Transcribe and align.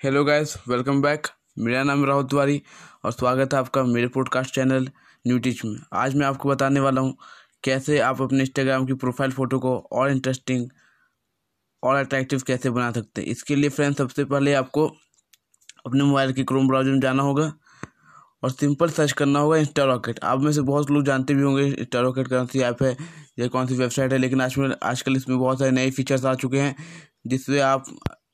Hello 0.00 0.22
guys 0.24 0.54
welcome 0.68 1.00
back 1.02 1.26
मेरा 1.58 1.82
नाम 1.84 2.04
राहुल 2.04 2.24
तिवारी 2.24 2.60
और 3.04 3.12
स्वागत 3.12 3.54
है 3.54 3.58
आपका 3.58 3.82
मेरे 3.84 4.08
पॉडकास्ट 4.08 4.54
चैनल 4.54 4.88
न्यू 5.26 5.38
टीच 5.38 5.64
में। 5.64 5.74
आज 5.92 6.14
मैं 6.14 6.26
आपको 6.26 6.48
बताने 6.48 6.80
वाला 6.80 7.00
हूँ 7.00 7.16
कैसे 7.64 7.98
आप 8.00 8.22
अपने 8.22 8.40
इंस्टाग्राम 8.40 8.86
की 8.86 8.94
प्रोफ़ाइल 8.94 9.32
फ़ोटो 9.32 9.58
को 9.58 9.76
और 9.92 10.10
इंटरेस्टिंग 10.10 10.66
और 11.82 11.96
अट्रैक्टिव 11.96 12.42
कैसे 12.46 12.70
बना 12.70 12.90
सकते 12.92 13.20
हैं। 13.20 13.28
इसके 13.28 13.56
लिए 13.56 13.70
फ्रेंड्स 13.70 13.98
सबसे 13.98 14.24
पहले 14.24 14.54
आपको 14.54 14.86
अपने 14.86 16.04
मोबाइल 16.04 16.32
की 16.32 16.44
क्रोम 16.44 16.68
ब्राउज़र 16.68 16.90
में 16.90 17.00
जाना 17.00 17.22
होगा 17.22 17.52
और 18.42 18.50
सिंपल 18.50 18.90
सर्च 18.90 19.12
करना 19.12 19.38
होगा 19.38 19.56
इंस्टा 19.56 19.84
रॉकेट 19.84 20.20
आप 20.24 20.40
में 20.40 20.52
से 20.52 20.60
बहुत 20.62 20.90
लोग 20.90 21.04
जानते 21.04 21.34
भी 21.34 21.42
होंगे 21.42 21.66
इंस्टा 21.66 22.00
रॉकेट 22.00 22.28
कौन 22.28 22.46
सी 22.46 22.60
ऐप 22.60 22.82
है 22.82 22.96
या 23.38 23.48
कौन 23.48 23.66
सी 23.66 23.74
वेबसाइट 23.74 24.12
है, 24.12 24.18
लेकिन 24.18 24.40
आज 24.40 24.56
में 24.58 24.74
आजकल 24.82 25.16
इसमें 25.16 25.38
बहुत 25.38 25.58
सारे 25.58 25.70
नए 25.70 25.90
फीचर्स 25.90 26.24
आ 26.24 26.34
चुके 26.36 26.58
हैं, 26.58 26.74
जिससे 27.26 27.60
आप 27.60 27.84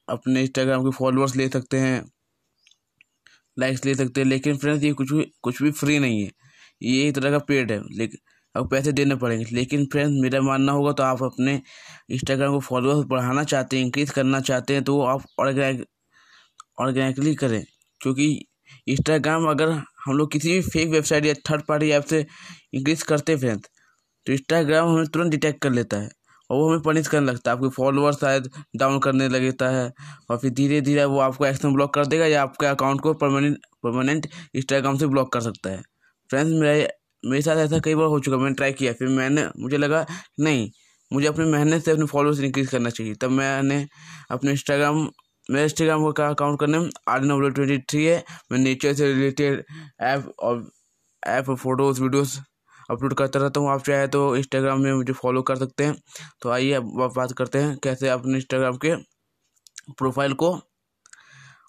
अपने 0.08 0.42
इंस्टाग्राम 0.42 0.84
के 0.84 0.90
फॉलोअर्स 0.96 1.36
ले 1.36 1.48
सकते 1.48 1.78
हैं 1.78 2.04
लाइक्स 3.56 3.84
ले 3.84 3.94
सकते 3.94 4.20
हैं, 4.20 4.28
लेकिन 4.28 4.56
फ्रेंड्स 4.56 4.84
ये 4.84 4.92
कुछ 4.92 5.12
भी 5.12 5.22
कुछ 5.42 5.62
भी 5.62 5.70
फ्री 5.72 5.98
नहीं 5.98 6.22
है। 6.22 6.30
ये 6.82 7.06
एक 7.08 7.14
तरह 7.14 7.30
का 7.30 7.38
पेड 7.48 7.72
है 7.72 7.80
लेकिन 7.96 8.18
अब 8.54 8.70
पैसे 8.70 8.92
देने 8.92 9.14
पड़ेंगे। 9.16 9.44
लेकिन 9.52 9.84
फ्रेंड्स 9.92 10.20
मेरा 10.22 10.40
मानना 10.42 10.72
होगा 10.72 10.92
तो 10.92 11.02
आप 11.02 11.22
अपने 11.22 11.60
इंस्टाग्राम 12.10 12.52
को 12.52 12.60
फॉलोअर्स 12.60 13.06
बढ़ाना 13.08 13.44
चाहते 13.44 13.76
हैं 13.76 13.84
इंक्रीज 13.84 14.10
करना 14.10 14.40
चाहते 14.40 14.74
हैं 14.74 14.84
तो 14.84 15.00
आप 15.02 15.24
ऑर्गेनिक 15.40 15.84
ऑर्गेनिकली 16.80 17.34
करें। 17.34 17.62
क्योंकि 18.00 18.28
इंस्टाग्राम 18.88 19.46
अगर 19.50 19.70
हम 20.06 20.16
लोग 20.16 20.30
किसी 20.32 20.52
भी 20.52 20.60
फेक 20.62 20.88
वेबसाइट 20.88 21.26
या 21.26 21.34
थर्ड 21.50 21.62
पार्टी 21.68 21.90
ऐप 21.90 22.04
से 22.04 22.24
इंक्रीज 22.74 23.02
करते 23.02 23.32
हैं 23.32 23.38
फ्रेंड्स 23.40 23.68
तो 24.26 24.32
इंस्टाग्राम 24.32 24.88
हमें 24.88 25.06
तुरंत 25.06 25.30
डिटेक्ट 25.30 25.60
कर 25.62 25.70
लेता 25.72 25.96
है। 25.96 26.08
और 26.50 26.56
वो 26.56 26.68
हमें 26.68 26.80
पनिश 26.82 27.08
करने 27.08 27.26
लगता 27.26 27.50
है। 27.50 27.56
आपके 27.56 27.68
फॉलोअर 27.76 28.12
शायद 28.14 28.50
डाउन 28.76 28.98
करने 28.98 29.28
लगता 29.28 29.68
है। 29.68 29.92
और 30.30 30.38
फिर 30.38 30.50
धीरे 30.52 30.80
धीरे 30.80 31.04
वो 31.04 31.18
आपको 31.20 31.46
एक्शन 31.46 31.74
ब्लॉक 31.74 31.94
कर 31.94 32.06
देगा 32.06 32.26
या 32.26 32.42
आपके 32.42 32.66
अकाउंट 32.66 33.00
को 33.00 33.14
परमानेंट 33.14 33.58
परमानेंट 33.82 34.26
इंस्टाग्राम 34.54 34.96
से 34.98 35.06
ब्लॉक 35.06 35.32
कर 35.32 35.40
सकता 35.40 35.70
है। 35.70 35.82
फ्रेंड्स 36.30 36.52
मेरा 36.60 36.88
मेरे 37.22 37.42
साथ 37.42 37.56
ऐसा 37.56 37.78
कई 37.78 37.94
बार 37.94 38.06
हो 38.06 38.18
चुका 38.20 38.36
मैंने 38.36 38.54
ट्राई 38.54 38.72
किया, 38.72 38.92
फिर 38.92 39.08
मैंने, 39.08 39.46
मुझे 39.60 39.76
लगा, 39.78 40.04
नहीं, 40.40 40.70
मुझे 41.10 41.26
अपनी 41.28 41.44
मेहनत 41.44 41.84
से 41.84 41.90
अपने 41.90 42.06
फॉलोअर्स 42.06 42.40
इंक्रीज 42.40 42.68
करना 42.68 42.90
चाहिए। 42.90 43.14
तब 43.14 43.30
मैंने 43.30 43.86
अपने 44.30 44.50
इंस्टाग्राम 44.50 44.98
मेरे 45.50 45.64
इंस्टाग्राम 45.64 46.10
का 46.12 46.28
अकाउंट 46.28 46.60
का 46.60 46.66
name 46.66 46.88
R 47.08 47.22
number 47.22 47.50
twenty 47.50 47.78
three 47.90 48.04
है। 48.04 48.22
मैं 48.52 48.58
नेचर 48.58 48.94
से 48.94 49.12
रिलेटेड 49.12 49.64
ऐप 50.02 50.32
और 50.40 50.64
ऐप 51.22 51.50
फ़ोटोज़ 51.52 52.02
वीडियोज़ 52.02 52.38
अपलोड 52.88 53.14
करता 53.14 53.38
रहता 53.40 53.60
हूँ। 53.60 53.70
आप 53.70 53.82
चाहे 53.84 54.06
तो 54.08 54.36
इंस्टाग्राम 54.36 54.80
में 54.80 54.92
मुझे 54.92 55.12
फॉलो 55.12 55.42
कर 55.42 55.56
सकते 55.56 55.84
हैं। 55.84 55.96
तो 56.42 56.50
आइए 56.50 56.72
अब 56.72 57.02
आप 57.02 57.14
बात 57.16 57.32
करते 57.38 57.58
हैं 57.58 57.76
कैसे 57.84 58.08
अपने 58.08 58.36
इंस्टाग्राम 58.36 58.76
के 58.76 58.94
प्रोफ़ाइल 59.92 60.32
को 60.34 60.58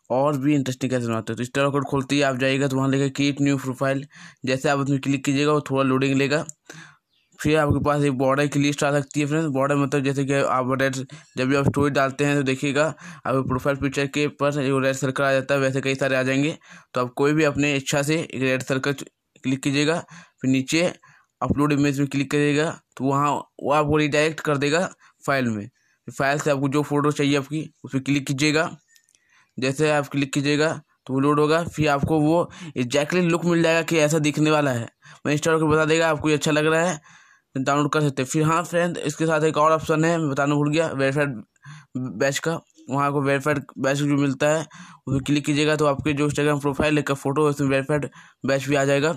और 0.10 0.38
भी 0.38 0.54
इंटरेस्टिंग 0.56 0.92
कैसे 0.92 1.08
बनाते 1.08 1.34
हैं। 1.34 1.38
तो 1.38 1.44
इंस्टाग्राम 1.44 1.72
अकाउंट 1.72 1.88
खोलते 1.88 2.16
ही 2.16 2.22
आप 2.24 2.36
जाइएगा 2.40 2.68
तो 2.68 2.78
वहाँ 2.78 2.90
लेगा 2.90 3.08
क्रिएट 3.10 3.42
न्यू 3.42 3.58
प्रोफ़ाइल 3.58 4.06
जैसे 4.46 4.70
आप 4.70 4.80
उसमें 4.80 5.00
क्लिक 5.00 5.24
कीजिएगा, 5.26 5.52
वो 5.52 5.62
थोड़ा 5.62 5.84
लोडिंग 5.84 6.16
लेगा। 6.18 6.46
फिर 7.40 7.58
आपके 7.60 7.84
पास 7.86 8.04
एक 8.04 8.14
बॉर्डर 8.18 8.48
की 8.48 8.60
लिस्ट 8.60 8.84
आ 8.84 8.92
सकती 8.92 9.20
है 9.20 9.26
फ्रेंड्स 9.26 9.50
बॉर्डर 9.54 9.76
मतलब 9.76 10.04
जैसे 10.04 10.24
कि 10.26 10.34
आप 10.34 10.72
रेड 10.82 10.96
जब 11.38 11.48
भी 11.48 11.56
आप 11.56 11.66
स्टोरी 11.66 11.92
डालते 11.94 12.26
हैं 12.26 12.36
तो 12.38 12.44
देखिएगा, 12.44 12.86
आपके 12.86 13.42
प्रोफ़ाइल 13.50 13.78
पिक्चर 13.78 14.08
के 14.08 14.28
पर 14.40 14.52
जो 14.54 14.80
रेड 14.80 14.96
सर्कल 14.96 15.24
आ 15.24 15.32
जाता 15.32 15.54
है, 15.54 15.60
वैसे 15.62 15.82
कई 15.82 15.96
सारे 15.96 16.16
आ 16.16 16.24
जाएँगे। 16.24 16.58
तो 16.94 17.02
आप 17.02 17.14
कोई 17.18 17.34
भी 17.34 17.44
अपने 17.44 17.76
इच्छा 17.76 18.02
से 18.02 18.16
एक 18.16 18.42
रेड 18.42 18.64
सर्कल 18.64 18.94
क्लिक 18.94 19.62
कीजिएगा। 19.64 20.00
फिर 20.42 20.52
नीचे 20.52 20.88
अपलोड 21.42 21.74
इमेज 21.74 22.00
में 22.00 22.08
क्लिक 22.10 22.32
करिएगा 22.32 22.70
तो 22.98 23.06
वहाँ 23.06 23.32
वो 23.64 23.72
आपको 23.74 23.98
रिडायरेक्ट 23.98 24.40
कर 24.42 24.58
देगा 24.58 24.88
फ़ाइल 25.24 25.48
में। 25.48 25.70
फ़ाइल 26.08 26.40
से 26.40 26.52
आपको 26.52 26.70
जो 26.70 26.82
फ़ोटो 26.84 27.12
चाहिए 27.12 27.38
आपकी, 27.38 27.70
उस 27.84 27.94
पर 27.94 28.00
क्लिक 28.00 28.28
कीजिएगा। 28.28 28.70
जैसे 29.58 29.90
आप 29.92 30.08
क्लिक 30.08 30.34
कीजिएगा 30.34 30.70
तो 31.08 31.14
वो 31.14 31.20
लोड 31.20 31.40
होगा। 31.40 31.64
फिर 31.66 31.90
आपको 31.90 32.20
वो 32.20 32.50
एग्जैक्टली 32.78 33.22
लुक 33.22 33.46
मिल 33.46 33.62
जाएगा 33.64 33.82
कि 33.82 33.98
ऐसा 34.00 34.20
दिखने 34.20 34.52
वाला 34.52 34.72
है। 34.72 34.88
मैं 35.26 35.34
इंस्टॉल 35.34 35.60
को 35.60 35.68
बता 35.68 35.86
देगा, 35.86 36.10
आपको 36.10 36.30
ये 36.30 36.36
अच्छा 36.36 36.52
लग 36.52 36.66
रहा 36.66 36.90
है 36.90 37.00
डाउनलोड 37.56 37.92
कर 37.92 38.02
सकते 38.02 38.22
हैं। 38.22 38.30
फिर 38.30 38.44
हाँ 38.44 38.64
फ्रेंड 38.64 38.98
इसके 38.98 39.26
साथ 39.26 39.44
एक 39.44 39.58
और 39.58 39.72
ऑप्शन 39.72 40.06
है, 40.06 40.18
मैं 40.18 40.30
बताना 40.30 40.56
भूल 40.56 40.72
गया 40.72 40.88
वेरीफाइड 40.90 41.42
बैच 41.98 42.40
का। 42.40 42.60
वहाँ 42.90 43.12
को 43.14 43.22
वेरीफाइड 43.22 43.64
बैच 43.78 43.98
जो 43.98 44.18
मिलता 44.18 44.50
है 44.50 44.62
उसमें 45.08 45.22
क्लिक 45.22 45.46
कीजिएगा 45.46 45.76
तो 45.76 45.86
आपके 45.86 46.14
जो 46.14 46.26
इंस्टाग्राम 46.26 46.60
प्रोफ़ाइल 46.60 47.02
का 47.02 47.14
फ़ोटो 47.16 47.44
है, 47.44 47.50
उसमें 47.50 47.68
वेरीफाइड 47.70 48.10
बैच 48.46 48.68
भी 48.70 48.76
आ 48.76 48.84
जाएगा। 48.86 49.14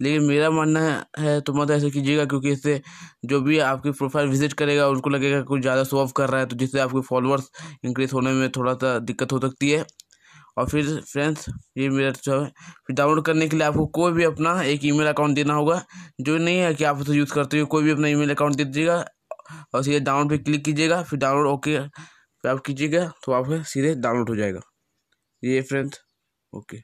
लेकिन 0.00 0.24
मेरा 0.24 0.50
मानना 0.50 0.80
है 1.18 1.40
तो 1.42 1.52
मत 1.54 1.70
ऐसे 1.70 1.90
कीजिएगा 1.90 2.24
क्योंकि 2.26 2.50
इससे 2.50 2.80
जो 3.26 3.40
भी 3.40 3.58
आपकी 3.60 3.90
प्रोफ़ाइल 3.92 4.28
विज़िट 4.28 4.52
करेगा, 4.54 4.86
उनको 4.88 5.10
लगेगा 5.10 5.40
कुछ 5.44 5.60
ज़्यादा 5.62 5.84
शो 5.84 5.98
ऑफ़ 5.98 6.12
कर 6.16 6.28
रहा 6.30 6.40
है 6.40 6.46
तो 6.46 6.56
जिससे 6.56 6.80
आपके 6.80 7.00
फॉलोअर्स 7.08 7.50
इंक्रीज 7.84 8.12
होने 8.12 8.32
में 8.32 8.48
थोड़ा 8.52 8.74
सा 8.74 8.98
दिक्कत 9.00 9.32
हो 9.32 9.40
सकती 9.40 9.70
है। 9.70 9.84
और 10.58 10.68
फिर 10.68 10.86
फ्रेंड्स 11.08 11.48
ये 11.78 11.88
मेरा 11.90 12.10
जो 12.24 12.40
है। 12.40 12.46
फिर 12.86 12.96
डाउनलोड 12.96 13.24
करने 13.26 13.48
के 13.48 13.56
लिए 13.56 13.66
आपको 13.66 13.86
कोई 13.94 14.12
भी 14.12 14.24
अपना 14.24 14.60
एक 14.64 14.84
ईमेल 14.84 15.06
अकाउंट 15.08 15.34
देना 15.34 15.54
होगा, 15.54 15.82
जो 16.20 16.36
नहीं 16.38 16.58
है 16.58 16.72
कि 16.74 16.84
आप 16.84 17.00
उसे 17.00 17.12
यूज़ 17.14 17.32
करते 17.34 17.60
हो, 17.60 17.66
कोई 17.66 17.84
भी 17.84 17.90
अपना 17.90 18.08
ईमेल 18.08 18.30
अकाउंट 18.30 18.56
दे 18.56 18.64
दीजिएगा, 18.64 19.04
और 19.74 19.82
सीधे 19.84 20.00
डाउनलोड 20.00 20.30
पे 20.30 20.38
क्लिक 20.40 20.64
कीजिएगा, 20.64 21.02
फिर 21.02 21.18
डाउनलोड 21.20 21.46
ओके 21.48 21.76
आप 22.44 22.60
कीजिएगा 22.66 23.04
तो 23.24 23.32
आपका 23.32 23.62
सीधे 23.64 23.94
डाउनलोड 23.96 24.30
हो 24.30 24.36
जाएगा। 24.36 24.60
ये 25.42 25.60
फ्रेंड्स 25.62 26.00
ओके 26.52 26.78